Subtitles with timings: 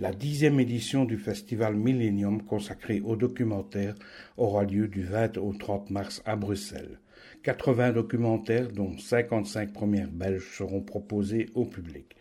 [0.00, 3.96] La dixième édition du festival Millennium consacré au documentaire
[4.36, 7.00] aura lieu du 20 au 30 mars à Bruxelles.
[7.42, 12.14] 80 documentaires, dont 55 premières belges, seront proposés au public.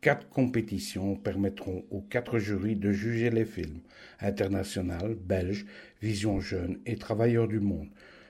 [0.00, 3.80] Quatre compétitions permettront aux quatre jurys de juger les films
[4.20, 5.66] international, belge,
[6.00, 7.88] vision jeune et travailleurs du monde.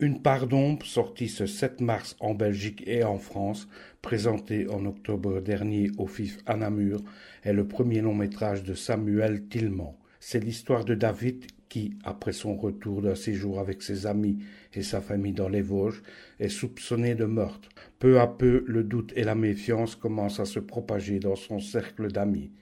[0.00, 3.66] Une part d'ombre, sortie ce 7 mars en Belgique et en France,
[4.00, 7.02] présenté en octobre dernier au FIF à Namur,
[7.42, 9.98] est le premier long métrage de Samuel Tillman.
[10.20, 14.38] C'est l'histoire de David qui, après son retour d'un séjour avec ses amis
[14.72, 16.04] et sa famille dans les Vosges,
[16.38, 17.68] est soupçonné de meurtre.
[17.98, 22.12] Peu à peu, le doute et la méfiance commencent à se propager dans son cercle
[22.12, 22.52] d'amis.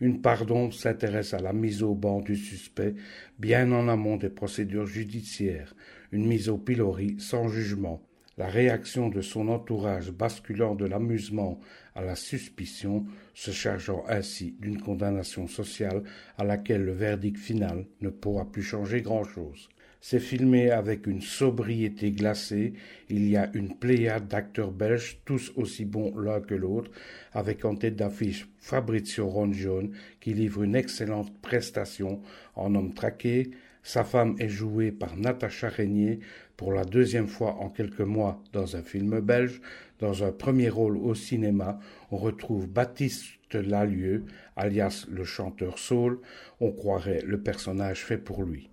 [0.00, 2.94] Une pardon s'intéresse à la mise au banc du suspect
[3.38, 5.74] bien en amont des procédures judiciaires,
[6.12, 8.02] une mise au pilori sans jugement.
[8.36, 11.60] La réaction de son entourage basculant de l'amusement
[11.94, 16.02] à la suspicion, se chargeant ainsi d'une condamnation sociale
[16.36, 19.68] à laquelle le verdict final ne pourra plus changer grand-chose.
[20.06, 22.74] C'est filmé avec une sobriété glacée.
[23.08, 26.90] Il y a une pléiade d'acteurs belges, tous aussi bons l'un que l'autre,
[27.32, 32.20] avec en tête d'affiche Fabrizio Rongione, qui livre une excellente prestation
[32.54, 33.52] en homme traqué.
[33.82, 36.20] Sa femme est jouée par Natacha Régnier
[36.58, 39.62] pour la deuxième fois en quelques mois dans un film belge.
[40.00, 46.20] Dans un premier rôle au cinéma, on retrouve Baptiste Lalieu, alias le chanteur Saul.
[46.60, 48.68] On croirait le personnage fait pour lui.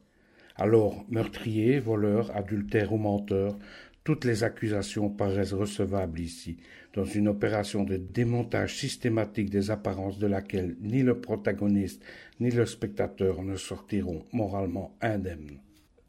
[0.56, 3.58] Alors, meurtrier, voleur, adultère ou menteur,
[4.04, 6.58] toutes les accusations paraissent recevables ici,
[6.94, 12.04] dans une opération de démontage systématique des apparences de laquelle ni le protagoniste
[12.40, 15.60] ni le spectateur ne sortiront moralement indemnes.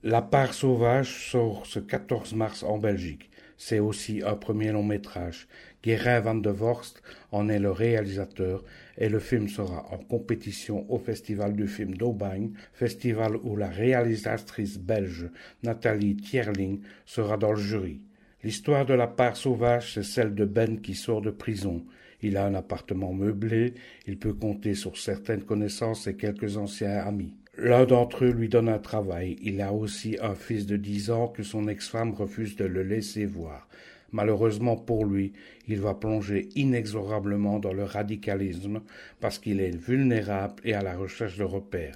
[0.03, 3.31] La part sauvage sort ce 14 mars en Belgique.
[3.65, 5.47] C'est aussi un premier long métrage.
[5.84, 7.00] Guérin van de Vorst
[7.31, 8.65] en est le réalisateur
[8.99, 14.78] et le film sera en compétition au Festival du film d'Aubagne, festival où la réalisatrice
[14.78, 15.31] belge
[15.62, 18.01] Nathalie Tierling sera dans le jury.
[18.43, 21.87] L'histoire de la part sauvage, c'est celle de Ben qui sort de prison.
[22.21, 23.75] Il a un appartement meublé,
[24.09, 27.37] il peut compter sur certaines connaissances et quelques anciens amis.
[27.65, 29.37] L'un d'entre eux lui donne un travail.
[29.41, 33.25] Il a aussi un fils de dix ans que son ex-femme refuse de le laisser
[33.25, 33.69] voir.
[34.11, 35.33] Malheureusement pour lui,
[35.69, 38.81] il va plonger inexorablement dans le radicalisme
[39.21, 41.95] parce qu'il est vulnérable et à la recherche de repères.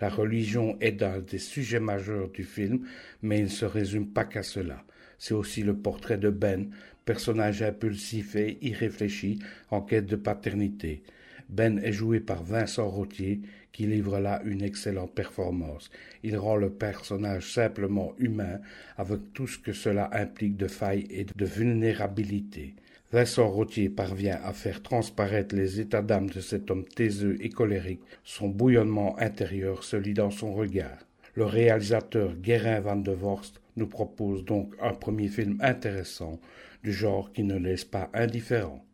[0.00, 2.86] La religion est un des sujets majeurs du film,
[3.20, 4.84] mais il ne se résume pas qu'à cela.
[5.18, 6.70] C'est aussi le portrait de Ben,
[7.04, 9.40] personnage impulsif et irréfléchi
[9.72, 11.02] en quête de paternité.
[11.48, 13.40] Ben est joué par Vincent Rottier,
[13.72, 15.90] qui livre là une excellente performance.
[16.22, 18.60] Il rend le personnage simplement humain,
[18.96, 22.74] avec tout ce que cela implique de failles et de vulnérabilité.
[23.10, 28.02] Vincent Rottier parvient à faire transparaître les états d'âme de cet homme taiseux et colérique.
[28.22, 30.98] Son bouillonnement intérieur se lit dans son regard.
[31.34, 36.38] Le réalisateur Guérin van de Vorst nous propose donc un premier film intéressant,
[36.84, 38.84] du genre qui ne laisse pas indifférent.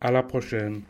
[0.00, 0.82] À la prochaine.